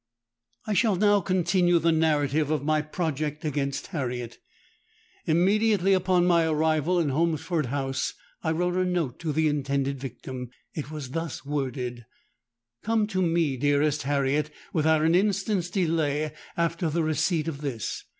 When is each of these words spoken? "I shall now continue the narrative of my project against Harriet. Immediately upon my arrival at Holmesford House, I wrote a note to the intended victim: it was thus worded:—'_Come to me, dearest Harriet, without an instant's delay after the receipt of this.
"I 0.65 0.73
shall 0.73 0.95
now 0.95 1.21
continue 1.21 1.77
the 1.77 1.91
narrative 1.91 2.49
of 2.49 2.63
my 2.63 2.81
project 2.81 3.45
against 3.45 3.85
Harriet. 3.93 4.39
Immediately 5.27 5.93
upon 5.93 6.25
my 6.25 6.47
arrival 6.47 6.99
at 6.99 7.09
Holmesford 7.09 7.67
House, 7.67 8.15
I 8.43 8.51
wrote 8.51 8.75
a 8.75 8.83
note 8.83 9.19
to 9.19 9.31
the 9.31 9.47
intended 9.47 9.99
victim: 9.99 10.49
it 10.73 10.89
was 10.89 11.11
thus 11.11 11.45
worded:—'_Come 11.45 13.07
to 13.09 13.21
me, 13.21 13.57
dearest 13.57 14.01
Harriet, 14.01 14.49
without 14.73 15.03
an 15.03 15.13
instant's 15.13 15.69
delay 15.69 16.31
after 16.57 16.89
the 16.89 17.03
receipt 17.03 17.47
of 17.47 17.61
this. 17.61 18.03